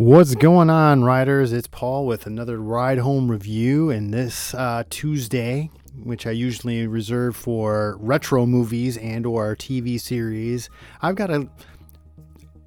[0.00, 1.52] What's going on, riders?
[1.52, 3.90] It's Paul with another ride home review.
[3.90, 5.68] And this uh, Tuesday,
[6.02, 10.70] which I usually reserve for retro movies and or TV series,
[11.02, 11.46] I've got a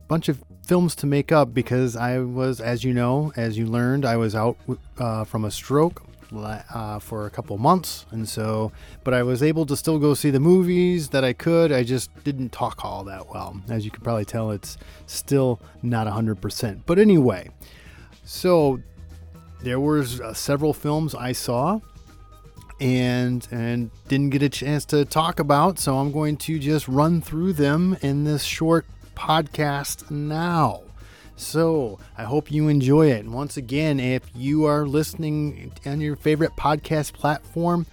[0.07, 4.05] bunch of films to make up because I was, as you know, as you learned,
[4.05, 4.55] I was out
[5.00, 6.04] uh, from a stroke
[6.36, 8.71] uh, for a couple months, and so,
[9.04, 11.71] but I was able to still go see the movies that I could.
[11.71, 14.51] I just didn't talk all that well, as you can probably tell.
[14.51, 17.50] It's still not hundred percent, but anyway,
[18.23, 18.79] so
[19.61, 21.79] there was uh, several films I saw
[22.79, 27.21] and and didn't get a chance to talk about so i'm going to just run
[27.21, 30.81] through them in this short podcast now
[31.36, 33.19] so I hope you enjoy it.
[33.19, 37.86] And once again, if you are listening on your favorite podcast platform,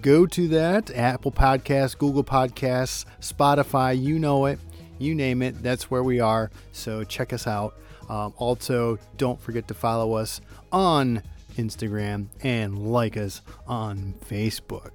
[0.00, 4.58] go to that Apple Podcasts, Google Podcasts, Spotify, you know it,
[4.98, 6.50] you name it, that's where we are.
[6.72, 7.74] So check us out.
[8.08, 10.40] Um, also, don't forget to follow us
[10.72, 11.22] on
[11.56, 14.90] Instagram and like us on Facebook.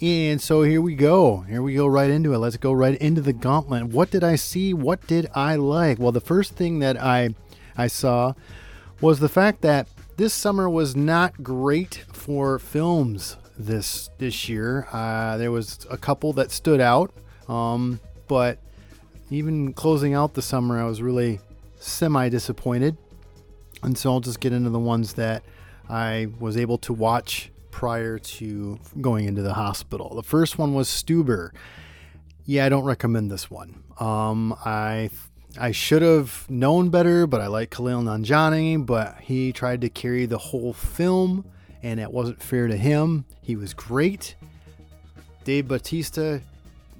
[0.00, 1.40] And so here we go.
[1.40, 2.38] Here we go right into it.
[2.38, 3.86] Let's go right into the gauntlet.
[3.86, 4.72] What did I see?
[4.72, 5.98] What did I like?
[5.98, 7.34] Well, the first thing that I
[7.76, 8.34] I saw
[9.00, 14.86] was the fact that this summer was not great for films this this year.
[14.92, 17.12] Uh, there was a couple that stood out,
[17.48, 18.58] um, but
[19.30, 21.40] even closing out the summer, I was really
[21.80, 22.96] semi disappointed.
[23.82, 25.42] And so I'll just get into the ones that
[25.88, 30.14] I was able to watch prior to going into the hospital.
[30.14, 31.50] The first one was Stuber.
[32.44, 33.82] Yeah, I don't recommend this one.
[34.00, 35.10] Um, I
[35.58, 40.26] I should have known better, but I like Kumail Nanjiani, but he tried to carry
[40.26, 41.44] the whole film,
[41.82, 43.24] and it wasn't fair to him.
[43.42, 44.36] He was great.
[45.44, 46.42] Dave Bautista,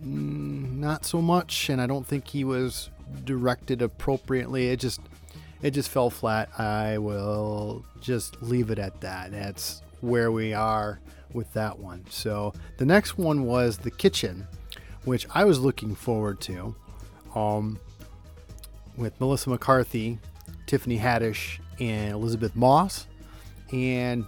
[0.03, 2.91] mm, not so much, and I don't think he was
[3.25, 4.69] directed appropriately.
[4.69, 5.01] It just
[5.63, 6.49] it just fell flat.
[6.59, 9.33] I will just leave it at that.
[9.33, 11.01] That's where we are
[11.33, 12.05] with that one.
[12.09, 14.47] So the next one was The Kitchen,
[15.05, 16.75] which I was looking forward to.
[17.35, 17.79] Um,
[18.97, 20.19] with Melissa McCarthy,
[20.67, 23.07] Tiffany Haddish, and Elisabeth Moss.
[23.73, 24.27] And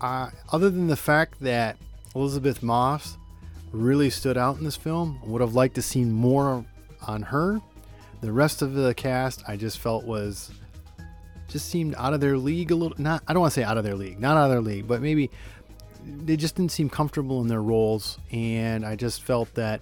[0.00, 1.76] uh, other than the fact that
[2.14, 3.16] Elisabeth Moss
[3.70, 6.64] really stood out in this film, would have liked to see more
[7.06, 7.60] on her.
[8.20, 10.50] The rest of the cast, I just felt was
[11.52, 12.96] just seemed out of their league a little.
[12.98, 14.88] Not, I don't want to say out of their league, not out of their league,
[14.88, 15.30] but maybe
[16.04, 18.18] they just didn't seem comfortable in their roles.
[18.30, 19.80] And I just felt that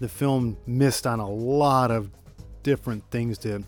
[0.00, 2.10] the film missed on a lot of
[2.62, 3.64] different things to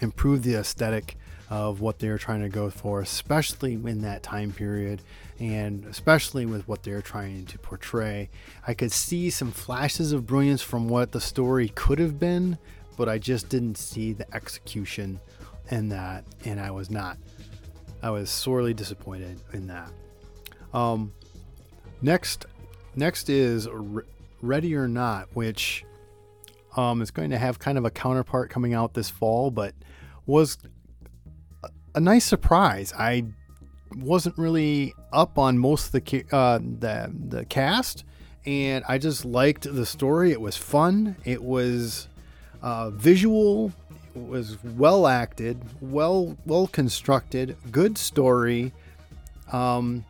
[0.00, 1.16] improve the aesthetic
[1.50, 5.00] of what they were trying to go for, especially in that time period
[5.40, 8.28] and especially with what they're trying to portray.
[8.66, 12.58] I could see some flashes of brilliance from what the story could have been,
[12.96, 15.20] but I just didn't see the execution
[15.70, 17.18] in that, and I was not.
[18.02, 19.90] I was sorely disappointed in that.
[20.72, 21.12] Um,
[22.00, 22.46] next,
[22.94, 23.68] next is
[24.40, 25.84] Ready or Not, which
[26.76, 29.74] um, is going to have kind of a counterpart coming out this fall, but
[30.26, 30.58] was
[31.94, 32.92] a nice surprise.
[32.96, 33.24] I
[33.96, 38.04] wasn't really up on most of the uh, the the cast,
[38.46, 40.30] and I just liked the story.
[40.30, 41.16] It was fun.
[41.24, 42.08] It was
[42.62, 43.72] uh, visual.
[44.26, 48.72] Was well acted, well well constructed, good story.
[49.52, 50.04] Um,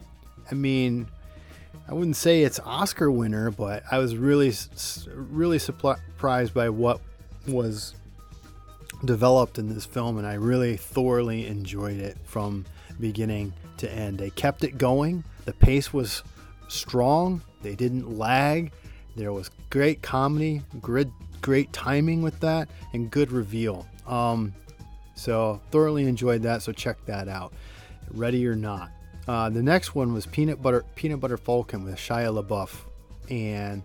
[0.50, 1.08] I mean,
[1.88, 4.52] I wouldn't say it's Oscar winner, but I was really,
[5.14, 7.00] really surprised by what
[7.46, 7.94] was
[9.04, 12.66] developed in this film, and I really thoroughly enjoyed it from
[13.00, 14.18] beginning to end.
[14.18, 15.24] They kept it going.
[15.44, 16.22] The pace was
[16.68, 17.42] strong.
[17.62, 18.72] They didn't lag.
[19.16, 21.08] There was great comedy, great,
[21.40, 23.86] great timing with that, and good reveal.
[24.08, 24.54] Um,
[25.14, 26.62] so thoroughly enjoyed that.
[26.62, 27.52] So check that out.
[28.10, 28.90] Ready or not.
[29.26, 32.70] Uh, the next one was Peanut Butter Peanut Butter Falcon with Shia LaBeouf
[33.30, 33.82] and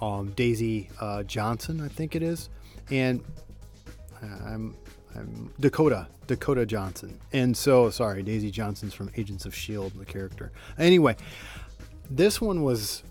[0.00, 2.48] um, Daisy uh, Johnson, I think it is,
[2.90, 3.22] and
[4.22, 4.74] uh, I'm,
[5.14, 7.18] I'm, Dakota Dakota Johnson.
[7.32, 10.50] And so sorry, Daisy Johnson's from Agents of Shield, the character.
[10.78, 11.16] Anyway,
[12.10, 13.02] this one was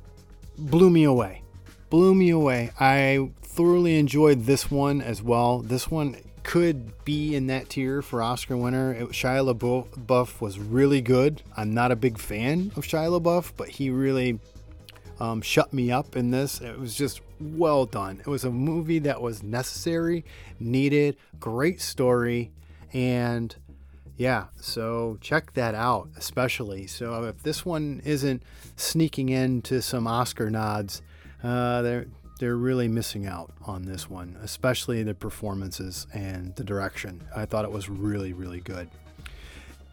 [0.57, 1.43] blew me away,
[1.89, 2.71] blew me away.
[2.79, 5.59] I thoroughly enjoyed this one as well.
[5.59, 8.93] This one could be in that tier for Oscar winner.
[8.93, 11.41] It, Shia LaBeouf was really good.
[11.57, 14.39] I'm not a big fan of Shia LaBeouf, but he really
[15.19, 16.61] um, shut me up in this.
[16.61, 18.19] It was just well done.
[18.19, 20.23] It was a movie that was necessary,
[20.59, 22.51] needed, great story,
[22.93, 23.53] and
[24.15, 26.87] yeah, so check that out, especially.
[26.87, 28.43] So if this one isn't
[28.77, 31.01] sneaking into some Oscar nods,
[31.43, 32.05] uh, there
[32.39, 37.21] they're really missing out on this one, especially the performances and the direction.
[37.35, 38.89] I thought it was really, really good.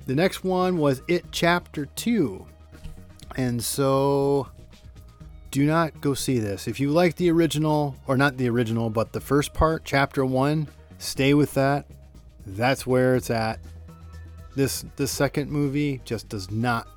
[0.07, 2.45] The next one was It Chapter 2.
[3.37, 4.49] And so
[5.53, 6.67] do not go see this.
[6.67, 10.67] If you like the original, or not the original, but the first part, Chapter 1,
[10.99, 11.87] stay with that.
[12.47, 13.61] That's where it's at.
[14.55, 16.89] This this second movie just does not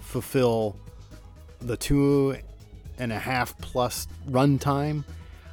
[0.00, 0.76] fulfill
[1.58, 2.36] the two
[2.98, 5.04] and a half plus runtime.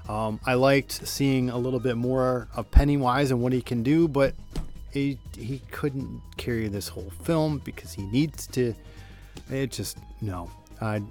[0.10, 4.08] Um, I liked seeing a little bit more of Pennywise and what he can do,
[4.08, 4.34] but
[4.92, 8.74] he, he couldn't carry this whole film because he needs to.
[9.50, 10.50] It just, no.
[10.82, 11.02] I,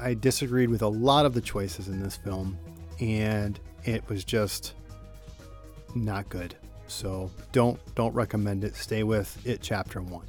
[0.00, 2.58] I disagreed with a lot of the choices in this film,
[2.98, 4.74] and it was just
[5.94, 6.54] not good.
[6.86, 8.74] So don't don't recommend it.
[8.74, 9.60] Stay with it.
[9.62, 10.26] Chapter one.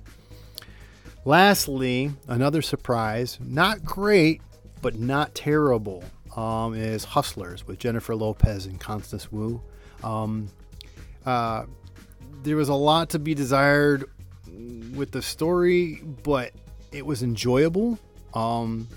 [1.25, 4.41] Lastly, another surprise, not great,
[4.81, 6.03] but not terrible,
[6.35, 9.61] um, is Hustlers with Jennifer Lopez and Constance Wu.
[10.03, 10.49] Um,
[11.25, 11.65] uh,
[12.43, 14.09] there was a lot to be desired
[14.95, 16.51] with the story, but
[16.91, 17.99] it was enjoyable.
[18.33, 18.87] Um,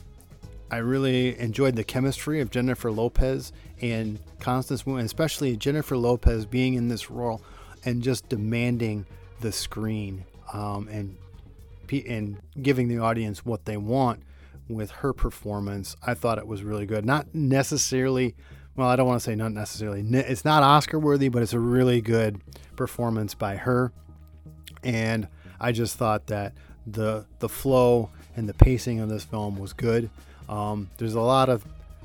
[0.70, 6.46] I really enjoyed the chemistry of Jennifer Lopez and Constance Wu, and especially Jennifer Lopez
[6.46, 7.42] being in this role
[7.84, 9.06] and just demanding
[9.40, 11.16] the screen um, and
[12.08, 14.20] and giving the audience what they want
[14.69, 15.96] with her performance.
[16.06, 17.05] I thought it was really good.
[17.05, 18.34] Not necessarily,
[18.76, 20.00] well, I don't want to say not necessarily.
[20.00, 22.40] It's not Oscar worthy, but it's a really good
[22.76, 23.93] performance by her.
[24.82, 25.28] And
[25.61, 26.52] I just thought that
[26.87, 30.11] the the flow and the pacing of this film was good.
[30.49, 31.64] Um, there's a lot of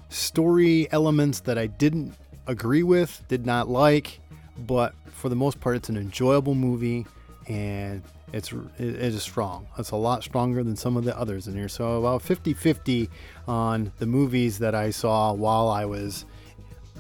[0.10, 2.14] story elements that I didn't
[2.48, 4.20] agree with, did not like,
[4.58, 7.06] but for the most part, it's an enjoyable movie
[7.48, 8.02] and
[8.34, 9.68] it's it is strong.
[9.78, 11.70] It's a lot stronger than some of the others in here.
[11.70, 13.10] So about 50-50
[13.48, 16.26] on the movies that I saw while I was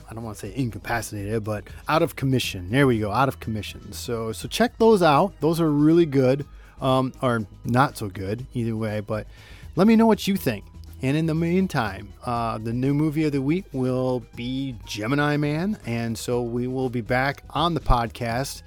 [0.09, 2.71] I don't want to say incapacitated, but out of commission.
[2.71, 3.93] There we go, out of commission.
[3.93, 5.33] So so check those out.
[5.39, 6.45] Those are really good,
[6.81, 9.01] um, or not so good either way.
[9.01, 9.27] But
[9.75, 10.65] let me know what you think.
[11.01, 15.77] And in the meantime, uh, the new movie of the week will be Gemini Man,
[15.85, 18.63] and so we will be back on the podcast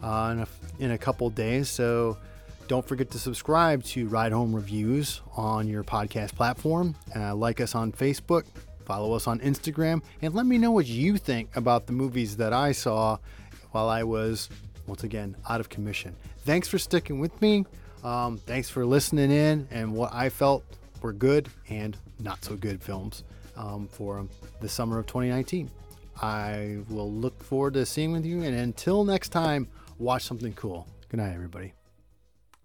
[0.00, 0.46] uh, in, a,
[0.82, 1.68] in a couple days.
[1.68, 2.18] So
[2.66, 6.96] don't forget to subscribe to Ride Home Reviews on your podcast platform.
[7.14, 8.44] Uh, like us on Facebook,
[8.84, 12.52] follow us on Instagram, and let me know what you think about the movies that
[12.52, 13.18] I saw
[13.70, 14.48] while I was,
[14.86, 16.16] once again, out of commission.
[16.40, 17.64] Thanks for sticking with me.
[18.02, 20.64] Um, thanks for listening in and what I felt
[21.00, 23.22] were good and not so good films
[23.56, 24.26] um, for
[24.60, 25.70] the summer of 2019.
[26.20, 29.68] I will look forward to seeing with you, and until next time,
[29.98, 30.86] watch something cool.
[31.08, 31.74] Good night, everybody.